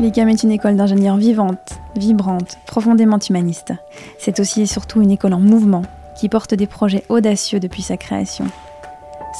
[0.00, 3.74] L'ICAM est une école d'ingénieurs vivante, vibrante, profondément humaniste.
[4.18, 5.82] C'est aussi et surtout une école en mouvement
[6.16, 8.46] qui porte des projets audacieux depuis sa création.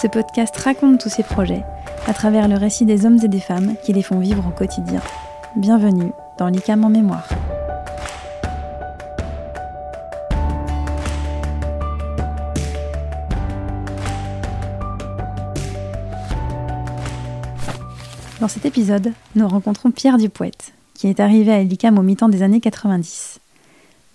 [0.02, 1.64] Ce podcast raconte tous ces projets
[2.06, 5.00] à travers le récit des hommes et des femmes qui les font vivre au quotidien.
[5.56, 7.26] Bienvenue dans l'ICAM en mémoire.
[18.40, 22.42] Dans cet épisode, nous rencontrons Pierre Dupoët, qui est arrivé à l'ICAM au mi-temps des
[22.42, 23.38] années 90.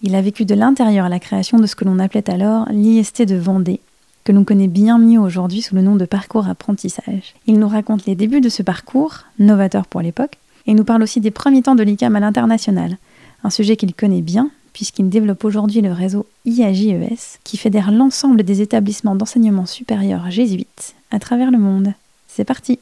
[0.01, 3.35] Il a vécu de l'intérieur la création de ce que l'on appelait alors l'IST de
[3.35, 3.81] Vendée,
[4.23, 7.35] que l'on connaît bien mieux aujourd'hui sous le nom de parcours apprentissage.
[7.45, 11.21] Il nous raconte les débuts de ce parcours, novateur pour l'époque, et nous parle aussi
[11.21, 12.97] des premiers temps de l'ICAM à l'international,
[13.43, 18.61] un sujet qu'il connaît bien puisqu'il développe aujourd'hui le réseau IAJES, qui fédère l'ensemble des
[18.61, 21.93] établissements d'enseignement supérieur jésuites à travers le monde.
[22.27, 22.79] C'est parti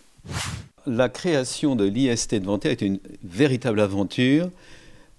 [0.86, 4.50] la création de l'IST de Vendée est une véritable aventure.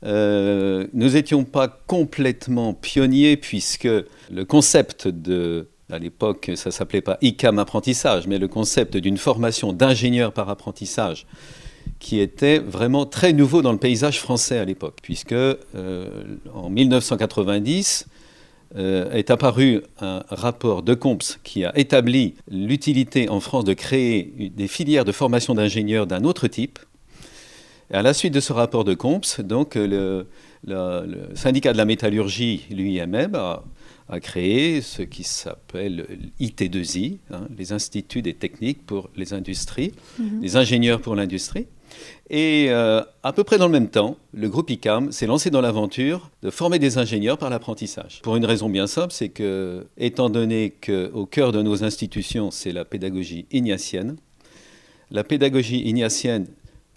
[0.05, 7.19] Euh, nous n'étions pas complètement pionniers puisque le concept de, à l'époque, ça s'appelait pas
[7.23, 11.27] ICAM apprentissage, mais le concept d'une formation d'ingénieur par apprentissage
[11.99, 15.57] qui était vraiment très nouveau dans le paysage français à l'époque, puisque euh,
[16.53, 18.07] en 1990,
[18.77, 24.51] euh, est apparu un rapport de Comps qui a établi l'utilité en France de créer
[24.55, 26.81] des filières de formation d'ingénieurs d'un autre type.
[27.91, 30.27] Et à la suite de ce rapport de Comps, donc le,
[31.35, 33.63] syndicat de la métallurgie, lui-même, a,
[34.21, 36.07] créé ce qui s'appelle
[36.41, 40.43] IT2I, hein, les instituts des techniques pour les industries, mhm.
[40.43, 41.67] les ingénieurs pour l'industrie.
[42.31, 45.61] Et euh, à peu près dans le même temps, le groupe ICAM s'est lancé dans
[45.61, 48.21] l'aventure de former des ingénieurs par l'apprentissage.
[48.23, 52.73] Pour une raison bien simple, c'est que, étant donné qu'au cœur de nos institutions, c'est
[52.73, 54.17] la pédagogie ignatienne,
[55.11, 56.47] la pédagogie ignatienne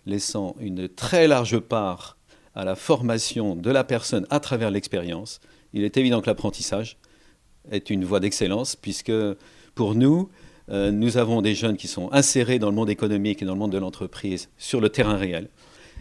[0.05, 2.17] laissant une très large part
[2.55, 5.41] à la formation de la personne à travers l'expérience,
[5.73, 6.97] il est évident que l'apprentissage
[7.69, 9.11] est une voie d'excellence, puisque
[9.75, 10.29] pour nous,
[10.69, 13.59] euh, nous avons des jeunes qui sont insérés dans le monde économique et dans le
[13.59, 15.49] monde de l'entreprise sur le terrain réel.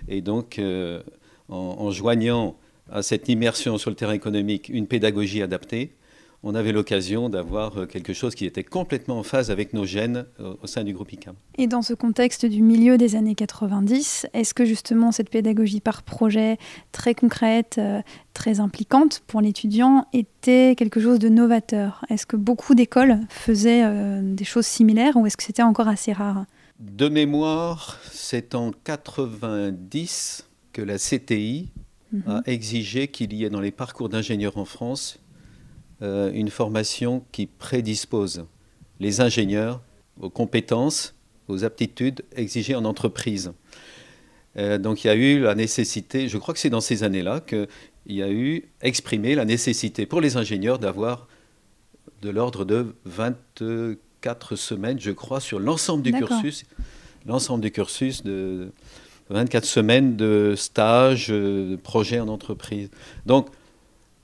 [0.09, 1.03] Et donc, euh,
[1.49, 2.57] en, joignant
[2.91, 5.93] à cette immersion sur le terrain économique une pédagogie adaptée,
[6.43, 10.27] on avait l'occasion d'avoir euh, quelque chose qui était complètement en phase avec nos gènes
[10.63, 11.35] au sein du groupe ICAM.
[11.59, 16.03] Et dans ce contexte du milieu des années 90, est-ce que justement cette pédagogie par
[16.03, 16.59] projet
[16.93, 18.01] très concrète, euh,
[18.35, 22.05] très impliquante pour l'étudiant était quelque chose de novateur?
[22.11, 26.13] Est-ce que beaucoup d'écoles faisaient euh, des choses similaires ou est-ce que c'était encore assez
[26.13, 26.45] rare?
[26.81, 31.71] De mémoire, c'est en 90 que la CTI
[32.13, 32.23] mhm.
[32.27, 35.19] a exigé qu'il y ait dans les parcours d'ingénieurs en France
[36.03, 38.45] euh, une formation qui prédispose
[39.01, 39.81] les ingénieurs
[40.21, 41.15] aux compétences,
[41.49, 43.53] aux aptitudes exigées en entreprise.
[44.57, 47.41] Euh, donc il y a eu la nécessité, je crois que c'est dans ces années-là
[47.41, 47.67] qu'il
[48.07, 51.29] y a eu exprimé la nécessité pour les ingénieurs d'avoir
[52.23, 56.65] de l'ordre de 24 semaines, je crois, sur l'ensemble du cursus,
[57.27, 58.73] l'ensemble du cursus de
[59.31, 62.91] 24 semaines de stage, euh, de projet en entreprise.
[63.27, 63.49] Donc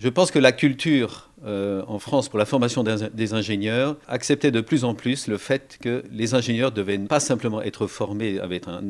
[0.03, 4.61] je pense que la culture euh, en France pour la formation des, ingénieurs acceptait de
[4.61, 8.83] plus en plus le fait que les ingénieurs devaient pas simplement être formés avec un,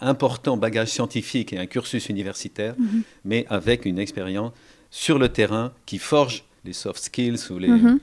[0.00, 3.02] important bagage scientifique et un cursus universitaire, mhm.
[3.24, 4.50] mais avec une expérience
[4.90, 8.00] sur le terrain qui forge les soft skills ou mhm.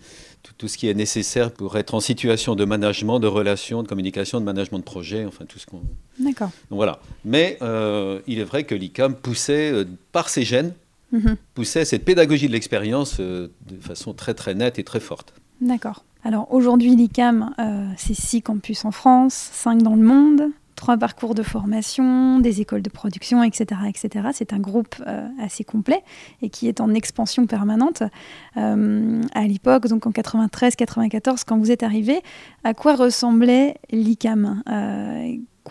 [0.57, 4.39] tout, ce qui est nécessaire pour être en situation de management, de relations, de communication,
[4.39, 5.81] de management de projet, enfin tout ce qu'on.
[6.17, 6.51] D'accord.
[6.69, 6.99] Voilà.
[7.25, 9.83] Mais euh, il est vrai que l'ICAM poussait euh,
[10.13, 10.73] par ses gènes
[11.11, 11.37] Mhm.
[11.53, 15.33] poussait cette pédagogie de l'expérience euh, de façon très très nette et très forte.
[15.61, 16.03] D'accord.
[16.23, 20.43] Alors aujourd'hui, l'ICAM, euh, c'est six campus en France, cinq dans le monde,
[20.75, 23.81] trois parcours de formation, des écoles de production, etc.
[23.87, 24.29] etc.
[24.33, 26.03] C'est un groupe euh, assez complet
[26.41, 28.03] et qui est en expansion permanente.
[28.55, 32.21] à l'époque, donc en 93-94, quand vous êtes arrivé,
[32.63, 34.61] à quoi ressemblait l'ICAM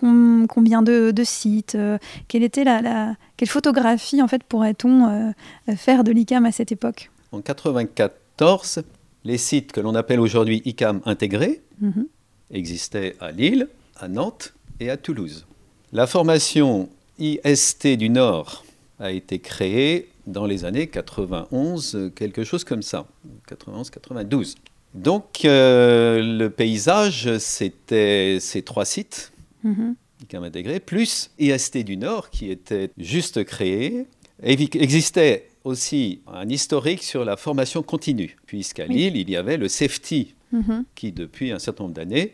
[0.00, 1.98] combien de, sites euh,
[2.28, 7.10] Quelle était la, quelle photographie en fait pourrait-on euh, faire de l'ICAM à cette époque?
[7.32, 8.82] En 94,
[9.24, 12.06] les sites que l'on appelle aujourd'hui ICAM intégrés mhm.
[12.50, 15.46] existaient à Lille, à Nantes et à Toulouse.
[15.92, 18.64] La formation IST du Nord
[19.00, 23.06] a été créée dans les années 91, quelque chose comme ça,
[23.48, 24.54] 91-92.
[24.94, 29.96] Donc euh, le paysage, c'était ces trois sites Mhm.
[30.22, 34.06] ICAM intégré, plus IST du Nord qui était juste créé.
[34.42, 40.34] existait aussi un historique sur la formation continue, puisqu'à Lille, il y avait le CEFTI,
[40.52, 40.84] mhm.
[40.94, 42.32] qui depuis un certain nombre d'années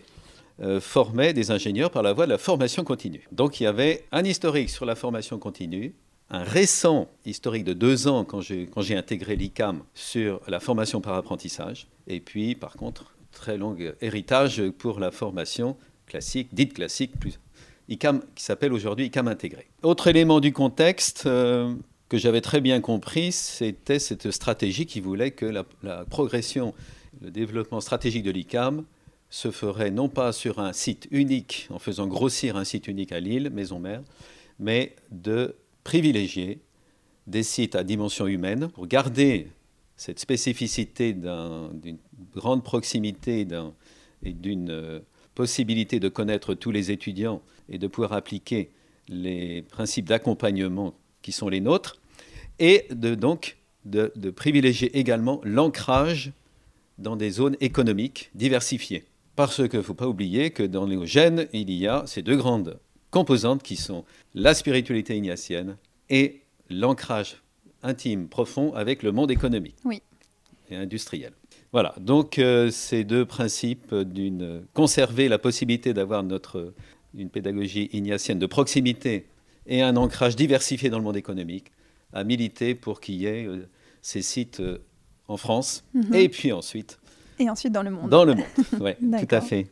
[0.62, 3.27] euh, formait des ingénieurs par la voie de la formation continue.
[3.32, 5.94] Donc il y avait un historique sur la formation continue,
[6.31, 11.88] un récent historique de deux ans quand j'ai intégré l'ICAM sur la formation par apprentissage,
[12.06, 17.39] et puis par contre, très long héritage pour la formation classique, dite classique, plus
[17.89, 19.67] ICAM, qui s'appelle aujourd'hui ICAM intégré.
[19.83, 21.75] Autre élément du contexte euh,
[22.09, 26.75] que j'avais très bien compris, c'était cette stratégie qui voulait que la, progression,
[27.21, 28.85] le développement stratégique de l'ICAM
[29.31, 33.21] se ferait non pas sur un site unique, en faisant grossir un site unique à
[33.21, 34.03] Lille, Maison Mère,
[34.59, 36.61] mais de privilégier
[37.27, 39.49] des sites à dimension humaine pour garder
[39.97, 41.99] cette spécificité d'une
[42.35, 43.47] grande proximité
[44.23, 45.01] et d'une euh,
[45.35, 48.71] possibilité de connaître tous les étudiants et de pouvoir appliquer
[49.09, 52.01] les principes d'accompagnement qui sont les nôtres,
[52.59, 56.33] et de, donc de, de privilégier également l'ancrage
[56.99, 59.05] dans des zones économiques diversifiées.
[59.37, 62.37] Parce qu'il ne faut pas oublier que dans les gènes, il y a ces deux
[62.37, 62.79] grandes
[63.11, 64.05] composantes qui sont
[64.35, 65.77] la spiritualité ignatienne
[66.09, 67.43] et l'ancrage
[67.83, 69.77] intime, profond avec le monde économique
[70.71, 71.33] et industriel.
[71.75, 76.73] Voilà, donc euh, ces deux principes d'une conserver la possibilité d'avoir notre
[77.17, 79.26] une pédagogie ignatienne de proximité
[79.67, 81.73] et un ancrage diversifié dans le monde économique,
[82.12, 83.67] à militer pour qu'il y ait euh,
[84.03, 84.79] ces sites euh,
[85.26, 86.15] en France mhm.
[86.15, 87.00] et puis ensuite
[87.41, 88.09] et ensuite dans le monde.
[88.09, 88.47] Dans le monde,
[88.81, 88.93] oui,
[89.27, 89.67] tout à fait.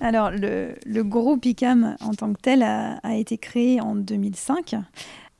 [0.00, 4.74] Alors, le, le, groupe ICAM en tant que tel a, été créé en 2005.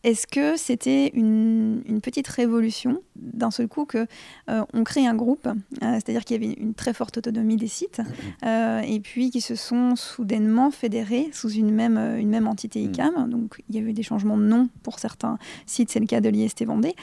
[0.04, 4.06] Est-ce que c'était une, une, petite révolution d'un seul coup que
[4.48, 7.66] euh, on crée un groupe, euh, c'est-à-dire qu'il y avait une très forte autonomie des
[7.66, 8.00] sites,
[8.44, 12.90] euh, et puis qui se sont soudainement fédérés sous une même, une même entité mm.
[12.90, 13.30] ICAM.
[13.30, 16.20] Donc il y avait eu des changements de nom pour certains sites, c'est le cas
[16.20, 16.94] de l'IST Vendée.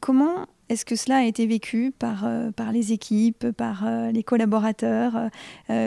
[0.00, 2.26] comment est-ce que cela a été vécu par,
[2.56, 5.30] par les équipes, par les collaborateurs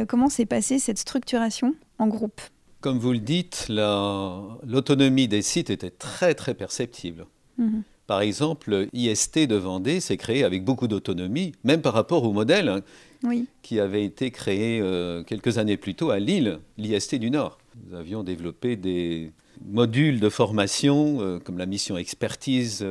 [0.08, 2.42] Comment s'est passée cette structuration en groupe?
[2.82, 7.26] Comme vous le dites, l'autonomie des sites était très très perceptible.
[7.58, 7.84] Mhm.
[8.06, 12.70] Par exemple, IST de Vendée s'est créé avec beaucoup d'autonomie, même par rapport au modèle
[12.70, 14.82] hein, qui avait été créé
[15.26, 17.58] quelques années plus tôt à Lille, l'IST du Nord.
[17.86, 19.34] Nous avions développé des
[19.66, 22.86] modules de formation comme la mission expertise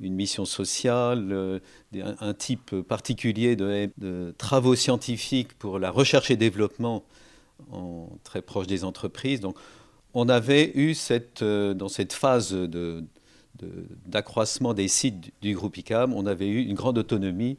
[0.00, 1.58] une mission sociale, euh,
[2.20, 7.04] un, type particulier de, travaux scientifiques pour la recherche et développement
[7.72, 9.40] en, très proche des entreprises.
[9.40, 9.56] Donc,
[10.14, 13.04] on avait eu cette, euh, dans cette phase de,
[14.06, 17.58] d'accroissement des sites du groupe ICAM, on avait eu une grande autonomie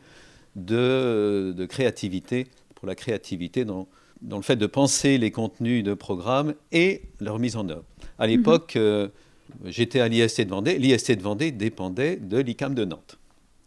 [0.56, 3.88] de, de créativité, pour la créativité dans,
[4.22, 7.86] dans, le fait de penser les contenus de programmes et leur mise en œuvre.
[8.18, 8.82] À l'époque, mhm.
[8.82, 9.08] euh,
[9.66, 10.78] J'étais à l'IST de Vendée.
[10.78, 13.18] L'IST de Vendée dépendait de l'ICAM de Nantes.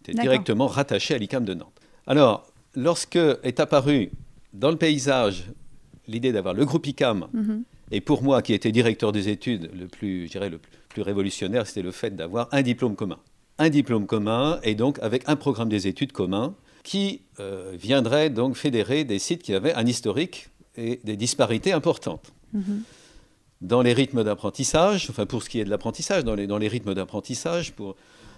[0.04, 1.80] C'était directement rattaché à l'ICAM de Nantes.
[2.06, 4.10] Alors, lorsque est apparue
[4.52, 5.44] dans le paysage
[6.08, 7.62] l'idée d'avoir le groupe ICAM, mhm.
[7.90, 11.82] et pour moi, qui était directeur des études, le plus, je le plus révolutionnaire, c'était
[11.82, 13.18] le fait d'avoir un diplôme commun.
[13.58, 18.56] Un diplôme commun, et donc avec un programme des études commun, qui euh, viendrait donc
[18.56, 22.32] fédérer des sites qui avaient un historique et des disparités importantes.
[22.52, 22.82] Mhm
[23.64, 26.68] dans les rythmes d'apprentissage, enfin pour ce qui est de l'apprentissage, dans les, dans les
[26.68, 27.96] rythmes d'apprentissage, pour,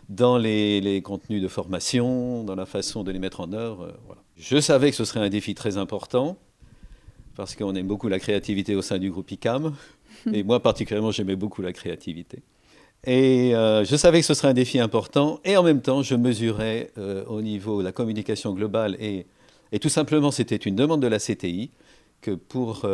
[0.09, 3.85] dans les, contenus de formation, dans la façon de les mettre en œuvre.
[3.85, 4.23] Euh, voilà.
[4.37, 6.37] Je savais que ce serait un défi très important,
[7.37, 9.75] parce qu'on aime beaucoup la créativité au sein du groupe ICAM,
[10.33, 12.43] et moi particulièrement j'aimais beaucoup la créativité.
[13.05, 16.15] Et euh, je savais que ce serait un défi important, et en même temps je
[16.15, 19.27] mesurais euh, au niveau de la communication globale, et,
[19.73, 21.71] et tout simplement c'était une demande de la CTI,
[22.23, 22.87] que pour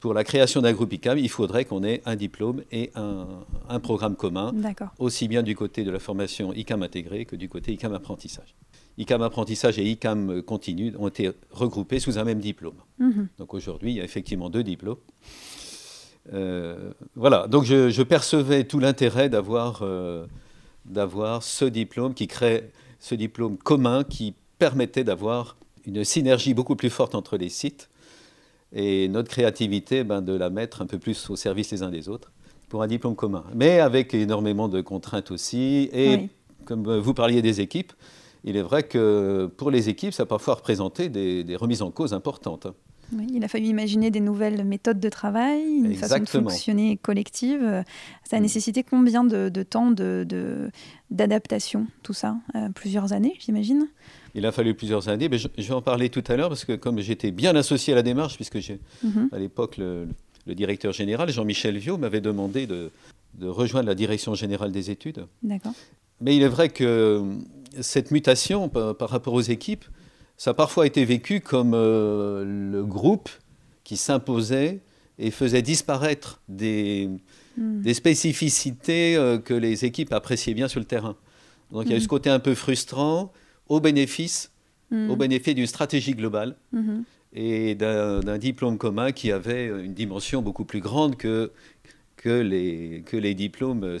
[0.00, 4.14] pour la création d'un groupe ICAM, il faudrait qu'on ait un diplôme et un, programme
[4.14, 4.52] commun,
[4.98, 8.54] aussi bien du côté de la formation ICAM intégrée que du côté ICAM apprentissage.
[8.98, 12.76] ICAM apprentissage et ICAM continu ont été regroupés sous un même diplôme.
[12.98, 13.28] Mhm.
[13.38, 14.98] Donc aujourd'hui, il y a effectivement deux diplômes.
[16.32, 20.26] Euh, voilà, donc je, percevais tout l'intérêt d'avoir euh,
[20.84, 26.90] d'avoir ce diplôme qui crée ce diplôme commun qui permettait d'avoir une synergie beaucoup plus
[26.90, 27.88] forte entre les sites
[28.72, 32.08] et notre créativité, ben, de la mettre un peu plus au service les uns des
[32.08, 32.32] autres
[32.68, 33.44] pour un diplôme commun.
[33.54, 35.88] Mais avec énormément de contraintes aussi.
[35.92, 36.28] Et
[36.64, 37.92] comme vous parliez des équipes,
[38.46, 42.14] il est vrai que pour les équipes, ça a parfois représenté des, remises en cause
[42.14, 42.68] importantes.
[43.32, 47.84] il a fallu imaginer des nouvelles méthodes de travail, une façon de fonctionner collective.
[48.22, 49.90] Ça a nécessité combien de, temps
[51.10, 52.36] d'adaptation, de, tout ça?
[52.54, 53.88] Euh, Plusieurs années, j'imagine?
[54.36, 56.74] Il a fallu plusieurs années, mais je, vais en parler tout à l'heure parce que
[56.74, 59.30] comme j'étais bien associé à la démarche, puisque j'ai mhm.
[59.32, 60.06] à l'époque le,
[60.46, 62.92] directeur général, Jean-Michel Viau, m'avait demandé de,
[63.42, 65.26] rejoindre la direction générale des études.
[65.42, 65.72] D'accord.
[66.20, 67.24] Mais il est vrai que
[67.80, 69.84] cette mutation par, rapport aux équipes
[70.38, 73.30] ça a parfois été vécu comme le groupe
[73.84, 74.80] qui s'imposait
[75.18, 77.08] et faisait disparaître des,
[77.56, 77.80] hmm.
[77.80, 81.16] des spécificités que les équipes appréciaient bien sur le terrain.
[81.72, 82.08] Donc il y a eu ce hmm.
[82.08, 83.32] côté un peu frustrant
[83.68, 84.52] au bénéfice,
[84.90, 85.10] hmm.
[85.10, 86.56] au bénéfice d'une stratégie globale
[87.32, 91.52] et d'un diplôme commun qui avait une dimension beaucoup plus grande que,
[92.16, 93.98] que, les, que les diplômes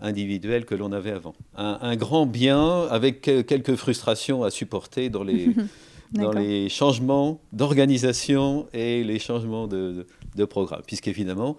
[0.00, 1.34] individuels que l'on avait avant.
[1.56, 5.54] Un, grand bien avec quelques frustrations à supporter dans les,
[6.12, 11.56] dans les changements d'organisation et les changements de, de, programme, puisqu'évidemment,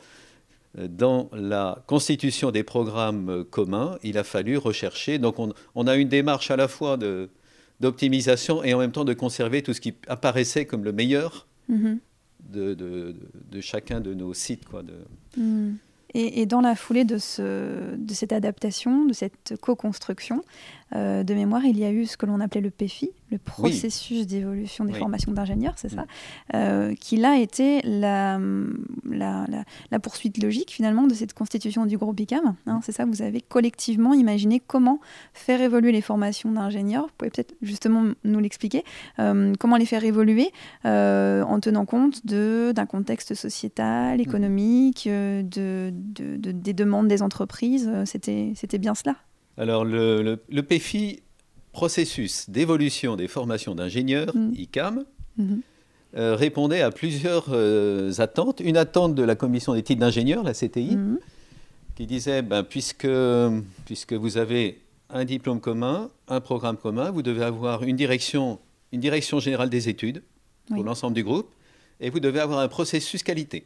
[0.78, 6.10] dans la constitution des programmes communs, il a fallu rechercher, donc on, on a une
[6.10, 7.30] démarche à la fois de
[7.80, 11.98] d'optimisation et en même temps de conserver tout ce qui apparaissait comme le meilleur mm-hmm.
[12.52, 13.16] de, de,
[13.50, 14.66] de, chacun de nos sites.
[14.66, 14.96] Quoi, de...
[15.38, 15.76] Mm.
[16.16, 20.44] Et, dans la foulée de, ce, de cette adaptation, de cette co-construction,
[20.96, 24.26] euh, de mémoire, il y a eu ce que l'on appelait le PFI, le processus
[24.26, 26.06] d'évolution des formations d'ingénieurs, c'est ça, mm.
[26.56, 28.40] euh, qui là était la,
[29.10, 29.46] la,
[29.92, 32.56] la, poursuite logique finalement de cette constitution du groupe ICAM.
[32.66, 32.80] Hein, mm.
[32.84, 35.00] c'est ça, vous avez collectivement imaginé comment
[35.34, 37.04] faire évoluer les formations d'ingénieurs.
[37.04, 38.84] Vous pouvez peut-être justement nous l'expliquer,
[39.20, 40.52] euh, comment les faire évoluer
[40.84, 44.22] en tenant compte d'un contexte sociétal, mm.
[44.22, 47.90] économique, de des demandes des entreprises.
[48.06, 49.16] C'était bien cela.
[49.58, 51.22] Alors le, le, PFI,
[51.72, 54.54] processus d'évolution des formations d'ingénieurs, mm.
[54.56, 55.06] ICAM,
[55.40, 55.60] mm-hmm.
[56.16, 58.62] euh, répondait à plusieurs euh, attentes.
[58.62, 61.18] Une attente de la commission des titres d'ingénieurs, la CTI, mm-hmm.
[61.96, 63.08] qui disait, ben, puisque,
[63.86, 64.80] puisque vous avez
[65.10, 68.60] un diplôme commun, un programme commun, vous devez avoir une direction,
[68.92, 70.24] une direction générale des études
[70.68, 71.52] pour l'ensemble du groupe,
[72.00, 73.66] et vous devez avoir un processus qualité.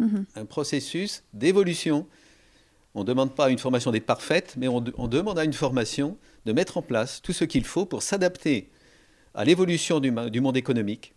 [0.00, 0.24] Mhm.
[0.34, 2.06] un processus d'évolution.
[2.94, 6.16] On ne demande pas à une formation d'être parfaite, mais on, demande à une formation
[6.44, 8.68] de mettre en place tout ce qu'il faut pour s'adapter
[9.34, 11.14] à l'évolution du, monde économique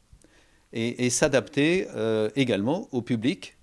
[0.72, 3.58] et, s'adapter euh, également au public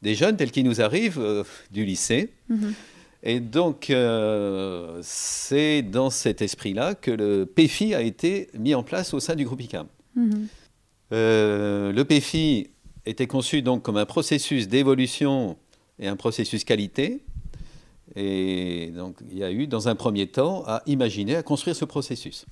[0.00, 2.32] des jeunes tels qu'ils nous arrivent euh, du lycée.
[2.48, 2.74] Mhm.
[3.22, 9.14] Et donc, euh, c'est dans cet esprit-là que le PFI a été mis en place
[9.14, 9.86] au sein du groupe ICAM.
[10.16, 10.48] Mhm.
[11.10, 12.70] le PFI
[13.06, 15.56] était conçu donc comme un processus d'évolution
[15.98, 17.23] et un processus qualité.
[18.16, 21.84] Et donc, il y a eu, dans un premier temps, à imaginer, à construire ce
[21.84, 22.46] processus.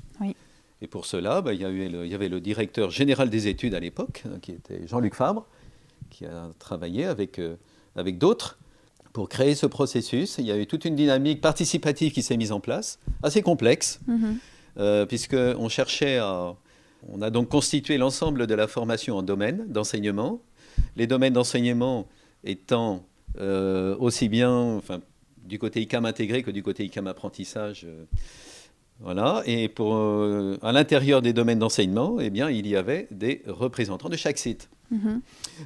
[0.81, 3.79] Et pour cela, bah, il, y il, y avait le directeur général des études à
[3.79, 5.47] l'époque, hein, qui était Jean-Luc Fabre,
[6.11, 7.55] qui a travaillé avec, euh,
[7.95, 8.59] avec d'autres
[9.13, 10.39] pour créer ce processus.
[10.39, 14.01] Il y a eu toute une dynamique participative qui s'est mise en place, assez complexe,
[14.09, 14.35] mm-hmm.
[14.79, 16.57] euh, puisqu'on cherchait à,
[17.09, 20.41] on a donc constitué l'ensemble de la formation en domaines d'enseignement,
[20.97, 22.07] les domaines d'enseignement
[22.45, 23.05] étant
[23.39, 25.01] euh, aussi bien enfin,
[25.45, 27.85] du côté ICAM intégré que du côté ICAM apprentissage.
[27.85, 28.05] Euh,
[29.01, 29.43] voilà.
[29.47, 34.09] Et pour, euh, à l'intérieur des domaines d'enseignement, eh bien, il y avait des représentants
[34.09, 34.69] de chaque site.
[34.93, 35.21] Mm-hmm.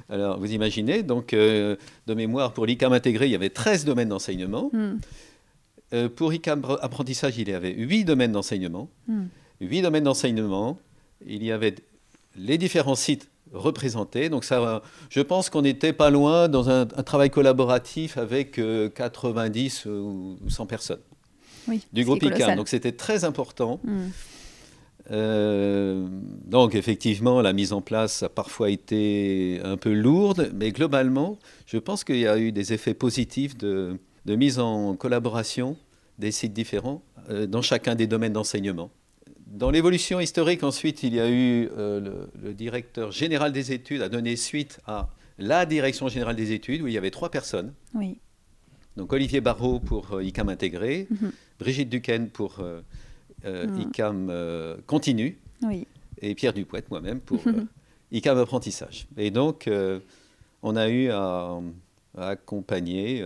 [0.09, 4.71] Alors, vous imaginez, donc, de mémoire, pour l'ICAM intégré, il y avait 13 domaines d'enseignement.
[4.73, 6.07] Mm.
[6.15, 8.89] pour ICAM apprentissage, il y avait 8 domaines d'enseignement.
[9.61, 9.81] 8 mm.
[9.83, 10.79] domaines d'enseignement
[11.25, 11.75] il y avait
[12.35, 14.29] les différents sites représentés.
[14.29, 18.59] Donc ça, je pense qu'on n'était pas loin dans un, travail collaboratif avec
[18.93, 20.99] 90 euh, ou 100 personnes
[21.93, 22.55] du groupe ICAM.
[22.55, 23.79] Donc c'était très important.
[23.83, 24.09] Hmm.
[25.09, 26.07] Euh,
[26.45, 31.77] donc effectivement, la mise en place a parfois été un peu lourde, mais globalement, je
[31.77, 35.77] pense qu'il y a eu des effets positifs de, mise en collaboration
[36.19, 38.89] des sites différents euh, dans chacun des domaines d'enseignement.
[39.51, 44.09] Dans l'évolution historique, ensuite, il y a eu euh, le, directeur général des études a
[44.09, 47.73] donné suite à la direction générale des études où il y avait trois personnes.
[47.93, 48.19] Oui.
[48.97, 51.31] Donc Olivier Barrault pour euh, ICAM intégré, mhm.
[51.59, 52.81] Brigitte Duquesne pour euh,
[53.45, 53.81] mhm.
[53.81, 55.87] ICAM continu, oui.
[56.21, 57.41] et Pierre Dupouette, moi-même, pour
[58.11, 59.07] ICAM apprentissage.
[59.15, 59.69] Et donc,
[60.61, 61.57] on a eu à,
[62.17, 63.23] accompagner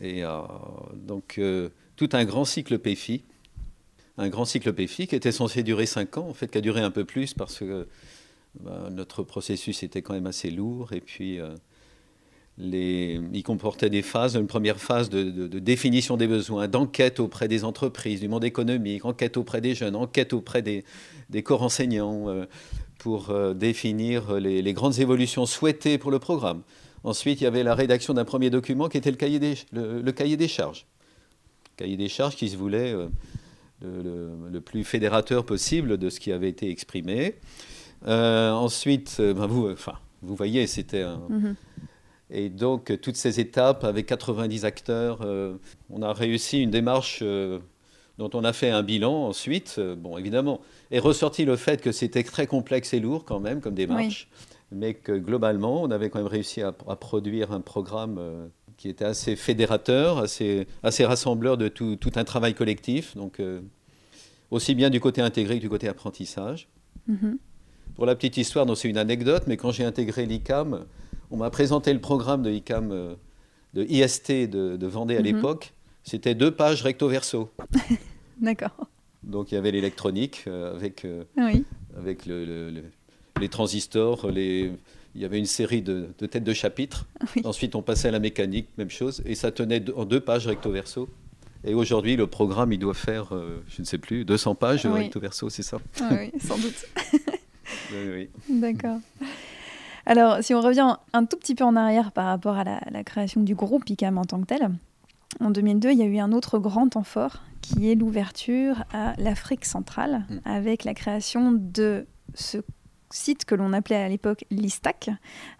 [0.00, 0.22] et
[0.94, 1.40] donc
[1.96, 3.22] tout un grand cycle PFI
[4.22, 6.80] un grand cycle PFI qui était censé durer 5 ans, en fait, qui a duré
[6.80, 7.86] un peu plus parce que
[8.60, 11.54] bah, notre processus était quand même assez lourd et puis euh,
[12.58, 14.34] il comportait des phases.
[14.34, 19.36] Une première phase de, définition des besoins, d'enquête auprès des entreprises, du monde économique, enquête
[19.36, 20.84] auprès des jeunes, enquête auprès des,
[21.42, 22.44] corps enseignants euh,
[22.98, 26.62] pour euh, définir les, grandes évolutions souhaitées pour le programme.
[27.04, 30.86] Ensuite, il y avait la rédaction d'un premier document qui était le, cahier des charges.
[31.76, 32.94] cahier des charges qui se voulait
[33.82, 37.36] le, plus fédérateur possible de ce qui avait été exprimé.
[38.06, 41.20] Euh, ensuite, euh, ben vous, enfin, vous voyez, c'était un...
[41.28, 41.54] Mhm.
[42.34, 45.54] Et donc, toutes ces étapes avec 90 acteurs, euh,
[45.90, 49.78] on a réussi une démarche dont on a fait un bilan ensuite.
[49.98, 53.74] bon, évidemment, est ressorti le fait que c'était très complexe et lourd quand même comme
[53.74, 54.30] démarche,
[54.70, 58.18] mais que globalement, on avait quand même réussi à, produire un programme
[58.76, 63.40] qui était assez fédérateur, assez, assez rassembleur de tout, un travail collectif, donc
[64.50, 66.68] aussi bien du côté intégré que du côté apprentissage.
[67.10, 67.36] Mm-hmm.
[67.94, 70.86] Pour la petite histoire, c'est une anecdote, mais quand j'ai intégré l'ICAM,
[71.30, 73.14] on m'a présenté le programme de ICAM, euh,
[73.74, 75.24] de IST de, Vendée à mhm.
[75.24, 75.72] l'époque.
[76.04, 77.50] C'était deux pages recto verso.
[78.40, 78.88] D'accord.
[79.22, 81.24] Donc il y avait l'électronique euh, avec, euh,
[81.96, 84.72] avec les transistors, les,
[85.14, 87.06] il y avait une série de, têtes de chapitres.
[87.44, 90.70] Ensuite, on passait à la mécanique, même chose, et ça tenait en deux pages recto
[90.70, 91.08] verso.
[91.64, 93.32] Et aujourd'hui, le programme, il doit faire,
[93.68, 95.78] je ne sais plus, 200 pages recto verso, c'est ça?
[96.10, 96.86] Oui, sans doute.
[97.92, 98.98] oui, D'accord.
[100.06, 103.42] Alors, si on revient un tout petit peu en arrière par rapport à la, création
[103.42, 104.70] du groupe ICAM en tant que tel,
[105.40, 109.14] en 2002, il y a eu un autre grand temps fort qui est l'ouverture à
[109.18, 110.38] l'Afrique centrale mm.
[110.44, 112.58] avec la création de ce
[113.14, 115.10] site que l'on appelait à l'époque l'ISTAC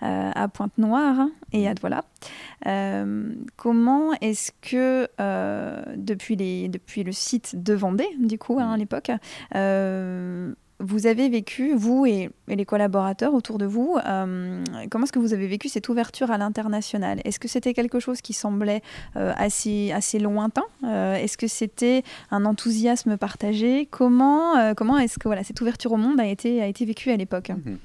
[0.03, 2.05] euh, à Pointe-Noire et à Douala.
[2.67, 8.73] Euh, comment est-ce que euh, depuis, les, depuis le site de Vendée, du coup, hein,
[8.73, 8.79] à mm.
[8.79, 9.11] l'époque,
[10.83, 15.33] vous avez vécu, vous et, les collaborateurs autour de vous, euh, comment est-ce que vous
[15.33, 17.21] avez vécu cette ouverture à l'international?
[17.25, 18.83] Est-ce que c'était quelque chose qui semblait
[19.17, 20.65] euh, assez, assez lointain?
[20.85, 23.87] Euh, Est-ce que c'était un enthousiasme partagé?
[23.87, 27.17] Comment, comment est-ce que voilà, cette ouverture au monde a été, a été vécue à
[27.17, 27.51] l'époque?
[27.51, 27.79] Mhm.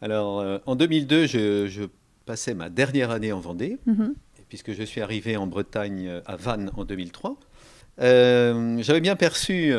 [0.00, 1.86] Alors, en 2002, je,
[2.24, 4.14] passais ma dernière année en Vendée, mhm.
[4.48, 7.36] puisque je suis arrivé en Bretagne à Vannes en 2003.
[7.98, 9.74] J'avais bien perçu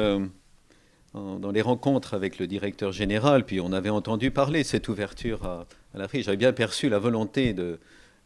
[1.16, 5.46] dans les rencontres avec le directeur général, puis on avait entendu parler de cette ouverture
[5.46, 6.24] à, l'Afrique.
[6.24, 7.80] J'avais bien perçu la volonté de,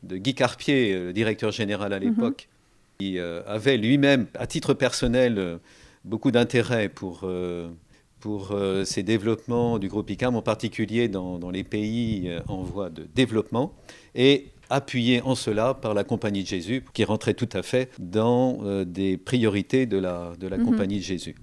[0.03, 2.05] Guy Carpier, le directeur général à mhm.
[2.05, 2.48] l'époque,
[3.00, 5.58] qui euh, avait lui-même, à titre personnel, euh,
[6.03, 7.69] beaucoup d'intérêt pour, euh,
[8.19, 13.74] pour ces développements du groupe ICAM, en particulier dans, les pays en voie de développement,
[14.15, 18.84] et appuyé en cela par la Compagnie de Jésus, qui rentrait tout à fait dans
[18.84, 20.65] des priorités de la, de la mhm.
[20.65, 21.36] Compagnie de Jésus.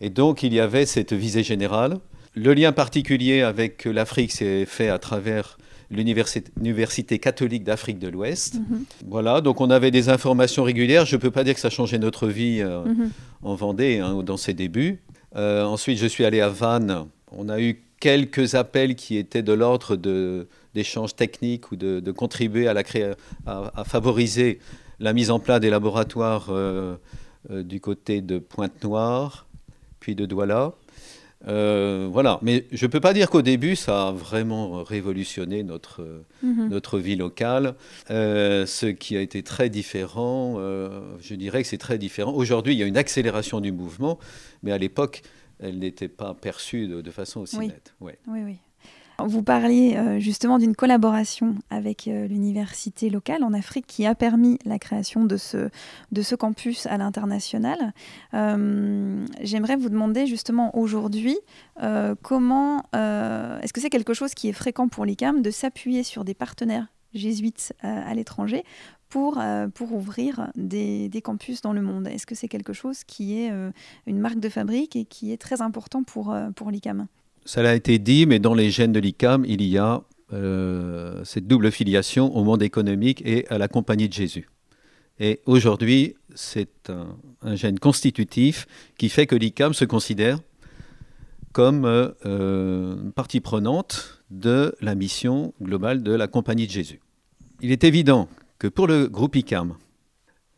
[0.00, 1.98] Et donc il y avait cette visée générale.
[2.34, 5.58] Le lien particulier avec l'Afrique s'est fait à travers
[5.90, 8.54] l'Université catholique d'Afrique de l'Ouest.
[8.54, 8.84] Mhm.
[9.08, 11.04] Voilà, donc on avait des informations régulières.
[11.04, 13.10] Je ne peux pas dire que ça changeait notre vie euh, mhm.
[13.42, 15.02] en Vendée hein, dans ses débuts.
[15.36, 17.06] Euh, ensuite, je suis allé à Vannes.
[17.32, 19.96] On a eu quelques appels qui étaient de l'ordre
[20.74, 22.82] d'échanges techniques ou de, contribuer à, la
[23.46, 24.60] à, favoriser
[25.00, 26.96] la mise en place des laboratoires euh,
[27.48, 29.46] du côté de Pointe-Noire
[30.00, 30.74] puis de Douala.
[31.48, 36.24] Euh, voilà, mais je ne peux pas dire qu'au début, ça a vraiment révolutionné notre,
[36.42, 36.68] mhm.
[36.68, 37.76] notre vie locale.
[38.10, 42.32] Euh, ce qui a été très différent, euh, je dirais que c'est très différent.
[42.32, 44.18] Aujourd'hui, il y a une accélération du mouvement,
[44.62, 45.22] mais à l'époque,
[45.60, 47.94] elle n'était pas perçue de, façon aussi nette.
[48.00, 48.56] Oui, oui.
[49.26, 54.58] Vous parliez euh, justement d'une collaboration avec euh, l'université locale en Afrique qui a permis
[54.64, 57.92] la création de ce, campus à l'international.
[58.34, 61.38] Euh, j'aimerais vous demander justement aujourd'hui
[62.22, 66.34] comment, est-ce que c'est quelque chose qui est fréquent pour l'ICAM de s'appuyer sur des
[66.34, 68.64] partenaires jésuites à l'étranger
[69.08, 69.38] pour,
[69.90, 72.06] ouvrir des, campus dans le monde?
[72.06, 73.50] Est-ce que c'est quelque chose qui est
[74.06, 77.06] une marque de fabrique et qui est très important pour l'ICAM?
[77.44, 81.46] Ça a été dit, mais dans les gènes de l'ICAM, il y a euh, cette
[81.46, 84.48] double filiation au monde économique et à la Compagnie de Jésus.
[85.18, 86.90] Et aujourd'hui, c'est
[87.42, 90.38] un, gène constitutif qui fait que l'ICAM se considère
[91.52, 97.00] comme euh, partie prenante de la mission globale de la Compagnie de Jésus.
[97.60, 99.74] Il est évident que pour le groupe ICAM,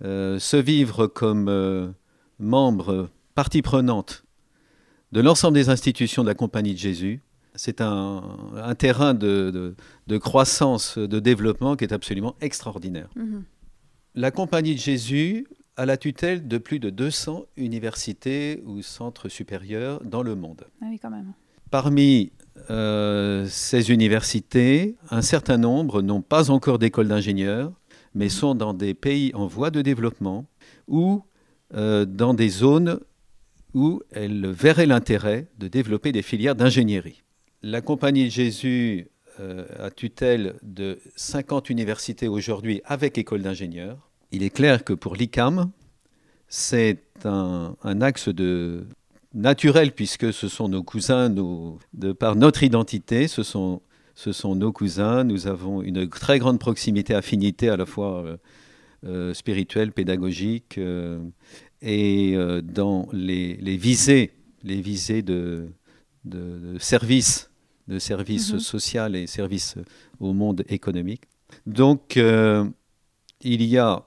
[0.05, 1.95] euh, se vivre comme
[2.39, 4.25] membre, partie prenante
[5.13, 7.21] de l'ensemble des institutions de la Compagnie de Jésus.
[7.55, 8.23] C'est un,
[8.79, 9.75] terrain de,
[10.19, 13.09] croissance, de développement qui est absolument extraordinaire.
[13.15, 13.45] Mhm.
[14.15, 15.47] La Compagnie de Jésus
[15.77, 20.65] a la tutelle de plus de 200 universités ou centres supérieurs dans le monde.
[20.81, 21.33] Ah oui, quand même.
[21.71, 22.33] Parmi
[22.71, 27.73] euh, ces universités, un certain nombre n'ont pas encore d'école d'ingénieurs,
[28.15, 30.45] mais sont dans des pays en voie de développement
[30.89, 31.23] ou
[31.75, 33.01] euh, dans des zones
[33.75, 37.23] où elle verrait l'intérêt de développer des filières d'ingénierie.
[37.63, 39.09] La Compagnie de Jésus
[39.41, 44.11] euh, a tutelle de 50 universités aujourd'hui avec école d'ingénieurs.
[44.31, 45.71] Il est clair que pour l'ICAM,
[46.49, 48.87] c'est un, axe de
[49.33, 53.81] naturel puisque ce sont nos cousins, de par notre identité, ce sont,
[54.15, 55.25] ce sont nos cousins.
[55.25, 58.37] Nous avons une très grande proximité, affinité à la fois euh,
[59.05, 60.79] euh, spirituelle, pédagogique
[61.83, 64.31] et dans les, visées,
[64.63, 65.69] les visées de,
[66.25, 67.51] de, services,
[67.89, 68.61] de services mhm.
[68.61, 69.75] sociaux et services
[70.21, 71.23] au monde économique.
[71.67, 74.05] Donc, il y a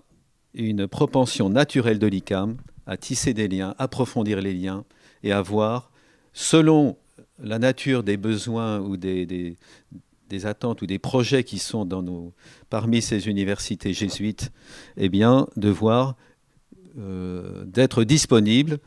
[0.54, 4.86] une propension naturelle de l'ICAM à tisser des liens, approfondir les liens
[5.24, 5.92] et à voir,
[6.34, 6.98] selon
[7.40, 9.26] la nature des besoins ou des,
[10.30, 12.34] des, attentes ou des projets qui sont dans nos,
[12.70, 14.52] parmi ces universités jésuites,
[14.98, 16.14] eh bien, de voir, euh,
[16.96, 18.80] d'être disponible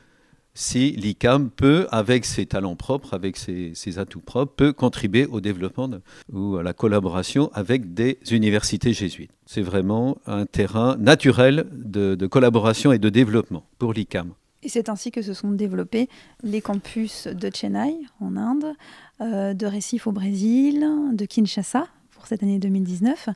[0.59, 5.88] si l'ICAM peut, avec ses talents propres, avec ses, atouts propres, peut contribuer au développement
[6.33, 9.31] ou à la collaboration avec des universités jésuites.
[9.47, 14.33] C'est vraiment un terrain naturel de, collaboration et de développement pour l'ICAM.
[14.64, 16.09] Et c'est ainsi que se sont développés
[16.42, 18.75] les campus de Chennai en Inde,
[19.21, 21.87] euh, de Recife au Brésil, de Kinshasa
[22.29, 23.29] cette année 2019,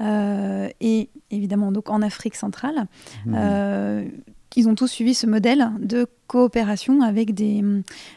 [0.00, 2.86] euh, et évidemment donc en Afrique centrale.
[3.26, 3.34] Mmh.
[3.36, 4.04] Euh,
[4.56, 7.62] ils ont tous suivi ce modèle de coopération avec des,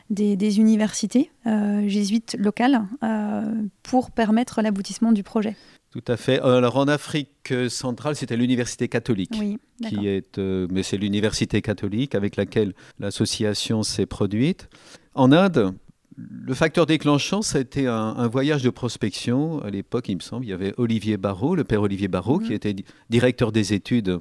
[0.10, 3.44] des, universités euh, jésuites locales euh,
[3.84, 5.56] pour permettre l'aboutissement du projet.
[5.92, 6.40] Tout à fait.
[6.40, 12.16] Alors en Afrique centrale, c'était l'université catholique, oui, qui est, euh, mais c'est l'université catholique
[12.16, 14.70] avec laquelle l'association s'est produite.
[15.14, 15.76] En Inde,
[16.18, 19.62] le facteur déclenchant, ça a été un, voyage de prospection.
[19.62, 22.50] À l'époque, il me semble, il y avait Olivier Barrault, le père Olivier Barrault, qui
[22.50, 22.56] mhm.
[22.56, 22.76] était
[23.10, 24.20] directeur des études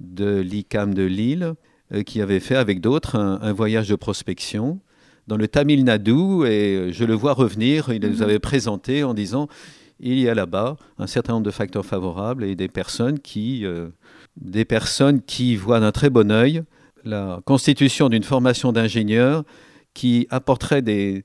[0.00, 1.54] de l'ICAM de Lille,
[1.92, 4.80] euh, qui avait fait avec d'autres un, voyage de prospection
[5.26, 7.92] dans le Tamil Nadu et euh, je le vois revenir.
[7.92, 8.22] Il nous mhm.
[8.22, 9.48] avait présenté en disant
[10.00, 13.90] il y a là-bas un certain nombre de facteurs favorables et des personnes qui, euh,
[14.40, 16.62] des personnes qui voient d'un très bon œil
[17.04, 19.44] la constitution d'une formation d'ingénieur
[19.94, 21.22] qui apporterait des,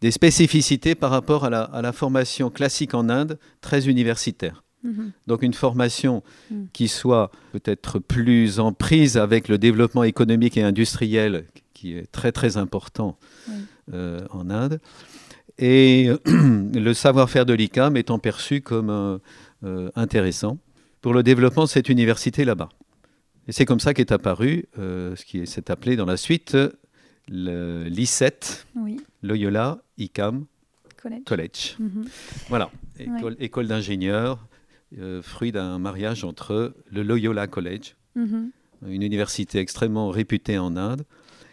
[0.00, 4.62] des, spécificités par rapport à la, à la formation classique en Inde, très universitaire.
[4.84, 5.12] Mhm.
[5.26, 6.68] Donc une formation mhm.
[6.72, 11.44] qui soit peut-être plus en prise avec le développement économique et industriel
[11.74, 13.18] qui est très très important
[13.92, 14.80] euh, en Inde.
[15.58, 19.18] Et le savoir-faire de l'ICAM étant perçu comme euh,
[19.64, 20.58] euh, intéressant
[21.00, 22.68] pour le développement de cette université là-bas.
[23.46, 26.54] Et c'est comme ça qu'est apparu ce qui s'est appelé dans la suite
[27.28, 28.66] l'ICET,
[29.22, 30.46] Loyola ICAM
[31.24, 31.76] College.
[31.78, 32.06] Mhm.
[32.48, 34.48] Voilà, école, école d'ingénieurs
[34.98, 38.50] euh, fruit d'un mariage entre le Loyola College, mhm.
[38.86, 41.04] une université extrêmement réputée en Inde,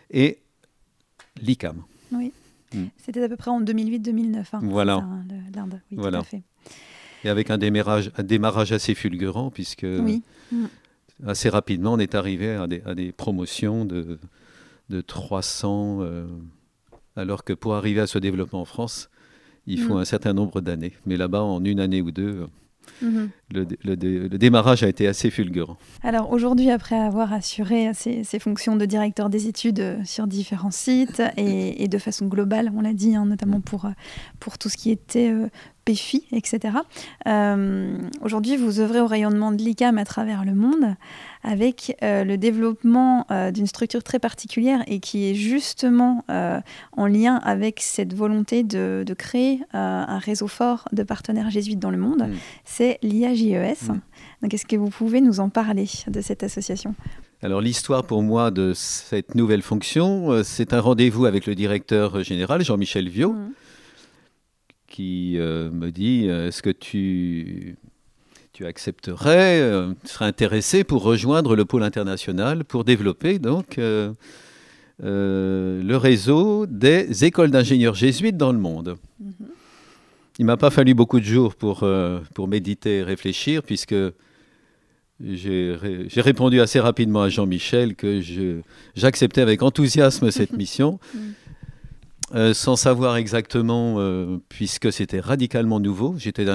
[0.09, 0.39] et
[1.41, 1.83] l'ICAM.
[2.13, 2.31] Oui,
[2.73, 2.85] mm.
[2.97, 4.45] c'était à peu près en 2008-2009.
[4.53, 4.95] Hein, voilà.
[4.95, 6.19] Hein, l'Inde, oui, voilà.
[6.19, 6.43] Tout à fait.
[7.25, 10.21] Et avec un démarrage, un démarrage assez fulgurant, puisque mm.
[11.27, 14.17] assez rapidement, on est arrivé à des, promotions de,
[14.89, 16.27] de 300, euh,
[17.15, 19.09] alors que pour arriver à ce développement en France,
[19.67, 19.99] il faut mm.
[19.99, 20.93] un certain nombre d'années.
[21.05, 22.47] Mais là-bas, en une année ou deux,
[23.01, 23.29] Mhm.
[23.51, 25.77] Le, démarrage a été assez fulgurant.
[26.01, 31.21] Alors aujourd'hui, après avoir assuré ces, fonctions de directeur des études euh, sur différents sites
[31.37, 33.91] et, de façon globale, on l'a dit, hein, notamment pour, euh,
[34.39, 35.47] pour tout ce qui était euh,
[35.85, 36.79] PFI, etc.
[37.27, 40.95] Euh, aujourd'hui, vous œuvrez au rayonnement de l'ICAM à travers le monde
[41.43, 47.35] avec euh, le développement euh, d'une structure très particulière et qui est justement en lien
[47.43, 52.23] avec cette volonté de, créer un réseau fort de partenaires jésuites dans le monde.
[52.23, 52.33] Mm.
[52.65, 52.97] C'est
[53.35, 53.89] l'IAJES.
[53.89, 54.01] Mm.
[54.41, 56.95] Donc, est-ce que vous pouvez nous en parler de cette association?
[57.41, 62.63] Alors l'histoire pour moi de cette nouvelle fonction, c'est un rendez-vous avec le directeur général
[62.63, 63.51] Jean-Michel Viau, mm
[64.95, 67.75] qui euh, me dit euh, Est-ce que tu,
[68.53, 74.13] tu accepterais, euh, tu serais intéressé pour rejoindre le pôle international pour développer donc le
[75.97, 78.95] réseau des écoles d'ingénieurs jésuites dans le monde?
[79.21, 79.54] Mm-hmm.
[80.39, 81.87] Il ne m'a pas fallu beaucoup de jours pour,
[82.33, 83.95] pour méditer et réfléchir, puisque
[85.23, 85.77] j'ai
[86.17, 88.19] répondu assez rapidement à Jean-Michel que
[88.95, 90.99] j'acceptais avec enthousiasme cette mission.
[91.13, 91.19] Mm.
[92.33, 96.15] Euh, sans savoir exactement, euh, puisque c'était radicalement nouveau.
[96.17, 96.45] J'étais,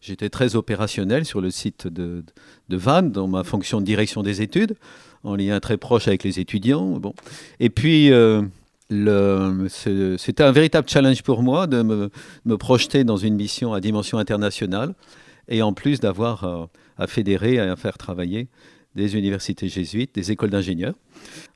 [0.00, 2.22] j'étais très opérationnel sur le site de,
[2.68, 4.76] de, Vannes, dans ma fonction de direction des études,
[5.22, 6.98] en lien très proche avec les étudiants.
[7.00, 7.14] Bon.
[7.58, 8.42] Et puis, euh,
[8.90, 14.94] c'était un véritable challenge pour moi de me, projeter dans une mission à dimension internationale,
[15.48, 18.48] et en plus d'avoir à fédérer et à faire travailler
[18.94, 20.94] des universités jésuites, des écoles d'ingénieurs.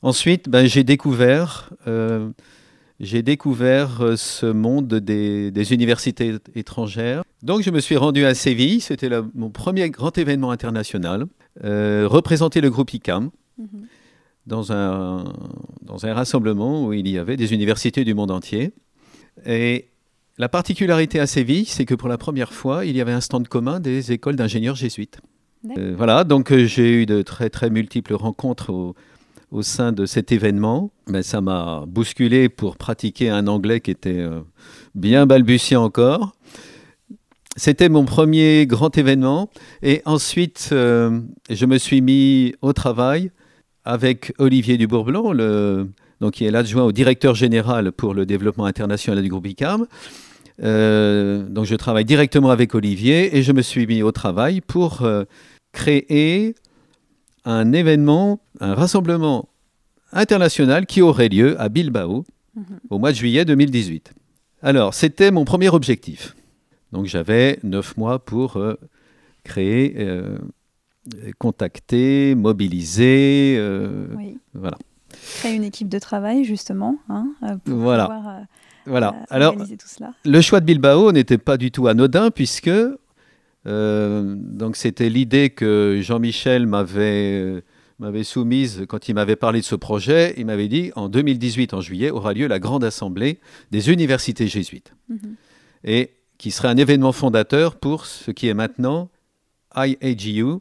[0.03, 1.71] Ensuite, ben, j'ai découvert
[3.01, 7.23] j'ai découvert euh, ce monde des, universités étrangères.
[7.43, 11.27] Donc je me suis rendu à Séville, c'était mon premier grand événement international,
[11.64, 13.87] euh, représenter le groupe ICAM mhm.
[14.49, 15.25] Dans, un,
[15.83, 18.73] dans un rassemblement où il y avait des universités du monde entier.
[19.47, 19.89] Et
[20.39, 23.47] la particularité à Séville, c'est que pour la première fois, il y avait un stand
[23.47, 25.21] commun des écoles d'ingénieurs jésuites.
[25.77, 28.95] Euh, voilà, donc j'ai eu de très très multiples rencontres au,
[29.51, 30.91] au sein de cet événement.
[31.09, 34.41] Mais ça m'a bousculé pour pratiquer un anglais qui était euh,
[34.95, 36.33] bien balbutiant encore.
[37.57, 39.51] C'était mon premier grand événement.
[39.83, 43.33] Et ensuite, euh, je me suis mis au travail
[43.88, 45.88] avec Olivier Dubourblanc, le,
[46.20, 49.87] donc, qui est l'adjoint au directeur général pour le développement international du groupe ICAM.
[50.62, 55.03] Euh, donc je travaille directement avec Olivier et je me suis mis au travail pour
[55.03, 55.24] euh,
[55.72, 56.55] créer
[57.46, 59.48] un événement, un rassemblement
[60.12, 62.24] international qui aurait lieu à Bilbao
[62.55, 62.64] mm -hmm.
[62.90, 64.12] au mois de juillet 2018.
[64.61, 66.35] Alors, c'était mon premier objectif.
[66.92, 68.74] Donc j'avais neuf mois pour euh,
[69.44, 69.85] créer,
[71.38, 73.57] contacter, mobiliser.
[73.59, 74.38] Euh, Oui.
[74.55, 74.77] Voilà.
[75.38, 78.05] Créer une équipe de travail, justement, hein, euh, pour Voilà.
[78.07, 78.40] pouvoir euh,
[78.87, 79.09] voilà.
[79.14, 80.12] euh, Alors, tout cela.
[80.25, 82.71] Le choix de Bilbao n'était pas du tout anodin puisque
[83.66, 87.62] donc c'était l'idée que Jean-Michel m'avait
[87.99, 90.33] m'avait soumise quand il m'avait parlé de ce projet.
[90.38, 93.40] Il m'avait dit en 2018 en juillet aura lieu la grande assemblée
[93.71, 95.35] des universités jésuites Mhm.
[95.85, 99.11] et qui serait un événement fondateur pour ce qui est maintenant
[99.77, 100.61] IAGU,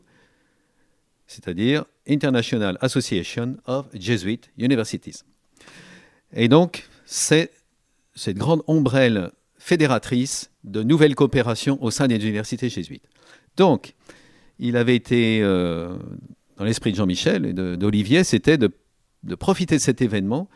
[1.28, 5.24] c'est-à-dire International Association of Jesuit Universities.
[6.34, 7.52] Et donc, c'est
[8.16, 13.06] cette grande ombrelle fédératrice de nouvelles coopérations au sein des universités jésuites.
[13.58, 13.94] Donc,
[14.60, 15.96] il avait été, euh,
[16.58, 18.72] dans l'esprit de Jean-Michel et d'Olivier, c'était de,
[19.24, 20.50] de profiter de cet événement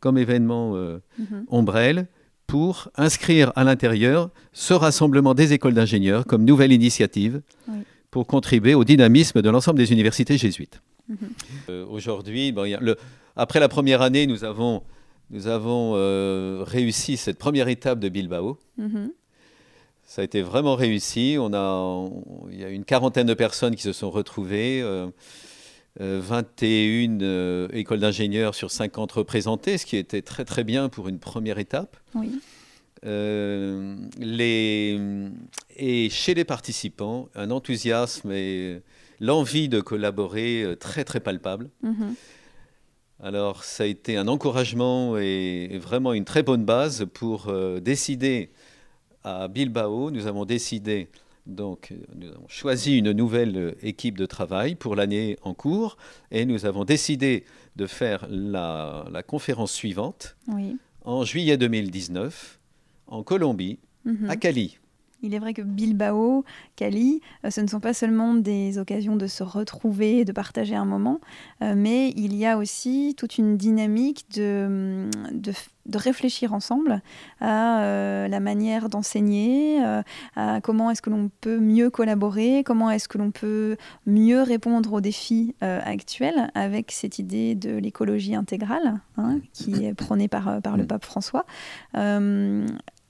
[0.00, 1.44] comme événement euh, Mhm.
[1.48, 2.06] ombrelle
[2.46, 7.78] pour inscrire à l'intérieur ce rassemblement des écoles d'ingénieurs comme nouvelle initiative Oui.
[8.10, 10.80] Pour contribuer au dynamisme de l'ensemble des universités jésuites.
[11.08, 11.16] Mhm.
[11.70, 12.66] Euh, Aujourd'hui, bon,
[13.36, 14.82] après la première année, nous avons,
[15.30, 18.58] nous avons euh, réussi cette première étape de Bilbao.
[18.78, 19.12] Mhm.
[20.04, 21.36] Ça a été vraiment réussi.
[21.38, 25.06] On a, on- il y a une quarantaine de personnes qui se sont retrouvées, euh,
[26.00, 31.08] euh, 21 euh, écoles d'ingénieurs sur 50 représentées, ce qui était très très bien pour
[31.08, 31.96] une première étape.
[32.14, 32.40] Oui.
[33.04, 34.98] Euh, les,
[35.76, 38.82] et chez les participants, un enthousiasme et
[39.20, 41.70] l'envie de collaborer euh, très très palpable.
[41.82, 42.14] Mhm.
[43.20, 47.80] Alors ça a été un encouragement et, et vraiment une très bonne base pour euh,
[47.80, 48.50] décider
[49.24, 50.10] à Bilbao.
[50.12, 51.08] Nous avons décidé,
[51.46, 55.96] donc nous avons choisi une nouvelle équipe de travail pour l'année en cours
[56.30, 60.76] et nous avons décidé de faire la, la conférence suivante Oui.
[61.04, 62.57] en juillet 2019
[63.08, 64.30] en Colombie, Mhm.
[64.30, 64.78] à Cali.
[65.20, 66.44] Il est vrai que Bilbao,
[66.76, 70.84] Cali, euh, ce ne sont pas seulement des occasions de se retrouver, de partager un
[70.84, 71.18] moment,
[71.60, 75.52] euh, mais il y a aussi toute une dynamique de, de,
[75.86, 77.02] de réfléchir ensemble
[77.40, 79.82] à euh, la manière d'enseigner,
[80.36, 84.92] à comment est-ce que l'on peut mieux collaborer, comment est-ce que l'on peut mieux répondre
[84.92, 90.62] aux défis euh, actuels avec cette idée de l'écologie intégrale hein, qui est prônée par,
[90.62, 91.44] par le pape François.
[91.96, 92.64] Euh,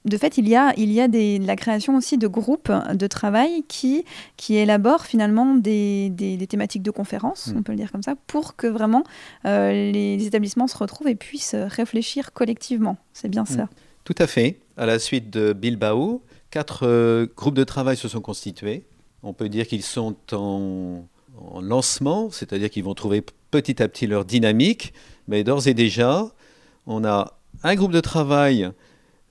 [0.04, 3.06] de fait, il y a, il y a des, la création aussi de groupes de
[3.06, 4.04] travail qui,
[4.36, 7.56] qui élaborent finalement des, des- des thématiques de conférences, Mm.
[7.58, 9.04] on peut le dire comme ça, pour que vraiment
[9.44, 12.96] euh, les, les établissements se retrouvent et puissent réfléchir collectivement.
[13.12, 13.68] C'est bien ça.
[14.04, 14.60] Tout à fait.
[14.76, 18.84] À la suite de Bilbao, quatre euh, groupes de travail se sont constitués.
[19.22, 21.02] On peut dire qu'ils sont en,
[21.52, 24.94] en lancement, c'est-à-dire qu'ils vont trouver petit à petit leur dynamique.
[25.26, 26.30] Mais d'ores et déjà,
[26.86, 27.34] on a
[27.64, 28.70] un groupe de travail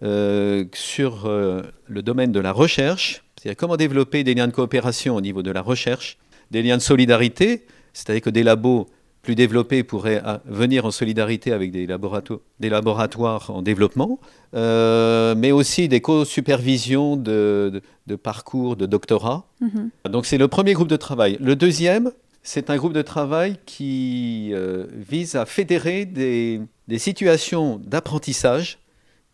[0.04, 5.16] euh, sur euh, le domaine de la recherche, c'est-à-dire comment développer des liens de coopération
[5.16, 6.18] au niveau de la recherche,
[6.52, 8.88] des liens de solidarité, c'est-à-dire que des labos
[9.24, 14.20] plus développés pourraient ah, venir en solidarité avec des, laborato- des laboratoires en développement,
[14.56, 19.46] euh, mais aussi des co-supervisions de, de- de parcours de doctorat.
[19.60, 19.90] Mhm.
[20.10, 21.38] Donc c'est le premier groupe de travail.
[21.42, 22.12] Le deuxième,
[22.44, 28.78] c'est un groupe de travail qui euh, vise à fédérer des, des situations d'apprentissage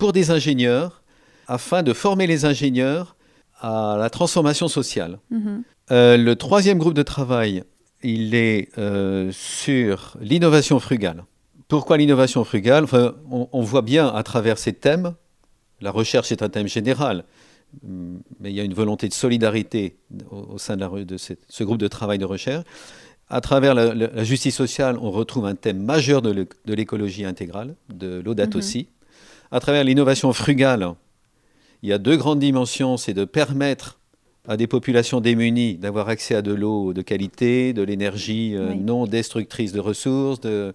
[0.04, 1.02] pour des ingénieurs
[1.48, 3.16] afin de former les ingénieurs
[3.62, 5.14] à la transformation sociale.
[5.32, 5.64] Mhm.
[5.92, 7.64] Euh, le troisième groupe de travail,
[8.04, 11.24] il est euh, sur l'innovation frugale.
[11.70, 12.84] Pourquoi l'innovation frugale?
[12.84, 15.14] Enfin, on, on voit bien à travers ces thèmes,
[15.80, 17.24] la recherche est un thème général,
[18.42, 19.96] mais il y a une volonté de solidarité
[20.32, 22.66] au, au sein de, la re- de cette- ce groupe de travail de recherche.
[23.30, 27.76] À travers la, la- la justice sociale, on retrouve un thème majeur de l'écologie intégrale,
[27.90, 28.58] de l'audat Mhm.
[28.58, 28.90] aussi.
[29.54, 30.90] À travers l'innovation frugale,
[31.84, 34.00] il y a deux grandes dimensions, c'est de permettre
[34.48, 38.78] à des populations démunies d'avoir accès à de l'eau de qualité, de l'énergie euh, Oui.
[38.80, 40.74] non destructrice de ressources, de-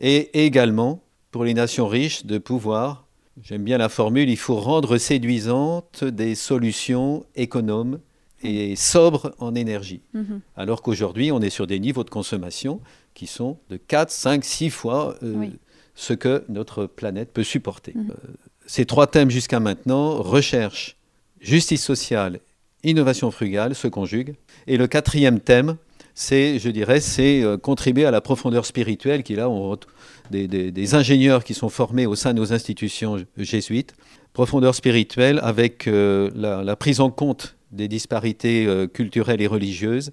[0.00, 3.06] et également pour les nations riches de pouvoir,
[3.44, 8.00] j'aime bien la formule, il faut rendre séduisantes des solutions économes
[8.42, 10.00] et sobre en énergie.
[10.14, 10.40] Mhm.
[10.56, 12.80] Alors qu'aujourd'hui, on est sur des niveaux de consommation
[13.14, 15.52] qui sont de 4, 5, 6 fois euh, Oui.
[15.96, 17.92] Ce que notre planète peut supporter.
[17.96, 18.10] Mhm.
[18.10, 18.14] Euh,
[18.66, 20.96] ces trois thèmes jusqu'à maintenant, recherche,
[21.40, 22.38] justice sociale,
[22.84, 24.34] innovation frugale, se conjuguent.
[24.68, 25.76] Et le quatrième thème,
[26.14, 29.76] c'est, je dirais, c'est euh, contribuer à la profondeur spirituelle, qui là, on
[30.30, 33.94] des, des- des ingénieurs qui sont formés au sein de nos institutions jésuites,
[34.32, 40.12] profondeur spirituelle avec euh, la, la prise en compte des disparités euh, culturelles et religieuses,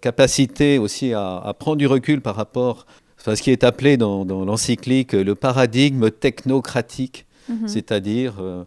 [0.00, 2.86] capacité aussi à, à prendre du recul par rapport
[3.24, 7.66] ce qui est appelé dans, dans l'encyclique le paradigme technocratique, Mhm.
[7.68, 8.64] c'est-à-dire euh,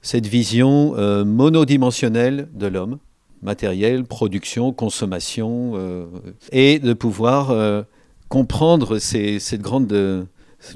[0.00, 2.98] cette vision euh, monodimensionnelle de l'homme,
[3.42, 6.04] matériel, production, consommation, euh,
[6.52, 7.82] et de pouvoir euh,
[8.28, 10.22] comprendre ces- cette grande, euh,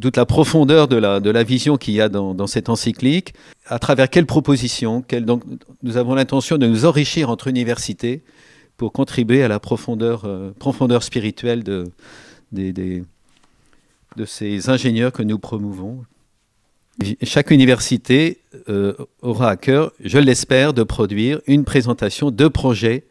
[0.00, 3.34] toute la profondeur de la, de la vision qu'il y a dans, dans cette encyclique,
[3.66, 5.42] à travers quelles propositions, quelles- donc,
[5.84, 8.22] nous avons l'intention de nous enrichir entre universités
[8.76, 11.84] pour contribuer à la profondeur, euh, profondeur spirituelle de,
[12.56, 13.04] des- des-
[14.16, 16.04] de ces ingénieurs que nous promouvons.
[17.22, 18.38] Chaque université
[18.70, 23.04] euh, aura à cœur, je l'espère, de produire une présentation de projets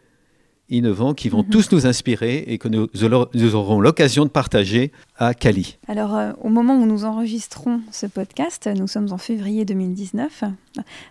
[0.70, 1.50] innovants qui vont Mhm.
[1.52, 2.88] tous nous inspirer et que nous,
[3.36, 5.78] nous aurons l'occasion de partager à Cali.
[5.88, 10.44] Alors, euh, au moment où nous enregistrons ce podcast, nous sommes en février 2019.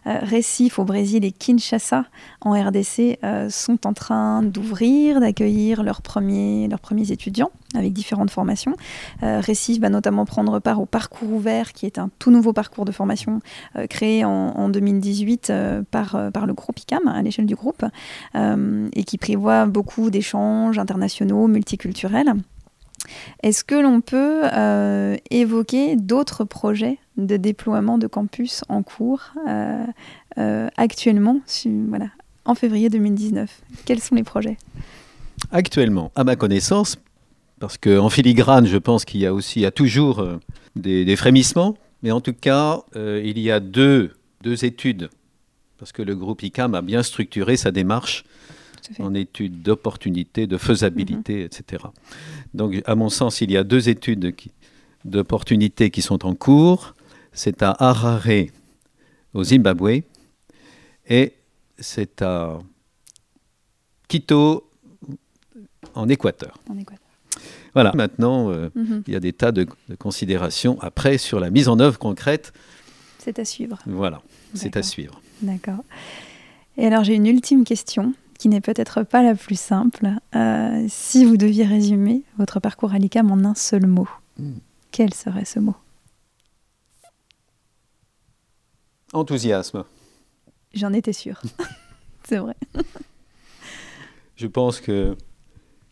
[0.07, 2.05] Euh, Recife au Brésil et Kinshasa
[2.41, 6.69] en RDC euh, sont en train d'ouvrir, d'accueillir leurs premiers,
[7.11, 8.77] étudiants avec différentes formations.
[9.23, 12.85] Euh, Recife va notamment prendre part au Parcours Ouvert, qui est un tout nouveau parcours
[12.85, 13.41] de formation
[13.89, 17.85] créé en, en 2018 euh, par, par le groupe ICAM, à l'échelle du groupe,
[18.35, 22.35] et qui prévoit beaucoup d'échanges internationaux, multiculturels.
[23.43, 29.85] Est-ce que l'on peut euh, évoquer d'autres projets de déploiement de campus en cours euh,
[30.39, 31.41] euh, actuellement,
[32.45, 34.57] en février 2019 Quels sont les projets?
[35.51, 36.97] Actuellement, à ma connaissance,
[37.61, 40.25] parce qu'en filigrane, je pense qu'il y a aussi, il toujours
[40.77, 44.13] des, frémissements, mais en tout cas, il y a deux,
[44.63, 45.11] études,
[45.79, 48.25] parce que le groupe ICAM a bien structuré sa démarche.
[48.99, 51.85] En études d'opportunité, de faisabilité, etc.
[52.53, 54.35] Donc, à mon sens, il y a deux études
[55.05, 56.95] d'opportunité qui sont en cours.
[57.33, 58.47] C'est à Harare,
[59.33, 60.03] au Zimbabwe,
[61.09, 61.33] et
[61.79, 62.59] c'est à
[64.09, 64.71] Quito,
[65.95, 66.59] en Équateur.
[66.71, 67.01] En Équateur.
[67.75, 67.93] Voilà.
[67.95, 69.03] Maintenant, euh, Mhm.
[69.09, 72.53] il y a des tas de, de considérations après sur la mise en œuvre concrète.
[73.19, 73.79] C'est à suivre.
[73.87, 74.23] Voilà,
[74.55, 75.21] c'est à suivre.
[75.43, 75.83] D'accord.
[76.77, 80.09] Et alors j'ai une ultime question qui n'est peut-être pas la plus simple.
[80.35, 84.55] Euh, si vous deviez résumer votre parcours à l'ICAM en un seul mot, Hmm.
[84.91, 85.77] quel serait ce mot?
[89.13, 89.85] Enthousiasme.
[90.73, 91.41] J'en étais sûre.
[92.25, 92.57] C'est vrai.
[94.37, 95.17] Je pense que.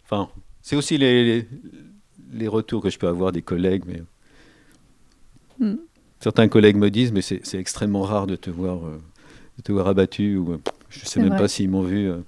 [0.04, 0.28] Enfin,
[0.62, 1.48] c'est aussi les, les,
[2.32, 4.02] les retours que je peux avoir des collègues, mais.
[5.60, 5.76] Hmm.
[6.20, 9.00] Certains collègues me disent, mais c'est c'est extrêmement rare de te voir, euh,
[9.58, 11.38] de te voir abattu, ou euh, je ne sais même vrai.
[11.38, 12.08] pas s'ils m'ont vu.
[12.10, 12.18] euh,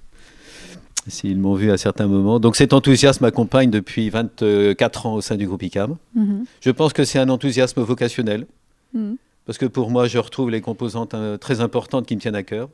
[1.07, 2.39] S'ils m'ont vu à certains moments.
[2.39, 5.97] Donc cet enthousiasme m'accompagne depuis 24 ans au sein du groupe ICAM.
[6.15, 6.45] Mhm.
[6.61, 8.47] Je pense que c'est un enthousiasme vocationnel.
[8.93, 9.17] Mhm.
[9.45, 12.43] Parce que pour moi, je retrouve les composantes euh, très importantes qui me tiennent à
[12.43, 12.69] cœur.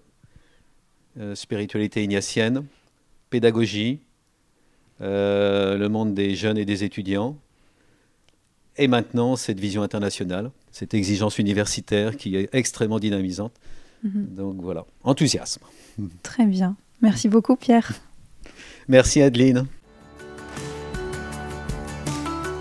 [1.20, 2.64] Euh, spiritualité ignatienne,
[3.30, 4.00] pédagogie,
[5.02, 7.36] euh, le monde des jeunes et des étudiants.
[8.78, 13.52] Et maintenant, cette vision internationale, cette exigence universitaire qui est extrêmement dynamisante.
[14.04, 14.36] Mhm.
[14.36, 15.64] Donc voilà, enthousiasme.
[16.24, 16.78] Très bien.
[17.02, 17.92] Merci beaucoup Pierre.
[18.92, 19.68] Merci Adeline.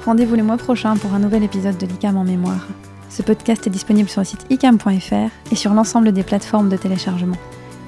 [0.05, 2.69] Rendez-vous le mois prochain pour un nouvel épisode de l'ICAM en mémoire.
[3.09, 7.37] Ce podcast est disponible sur le site icam.fr et sur l'ensemble des plateformes de téléchargement.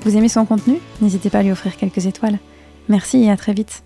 [0.00, 0.81] Vous aimez son contenu?
[1.00, 2.40] N'hésitez pas à lui offrir quelques étoiles.
[2.88, 3.85] Merci et à très vite.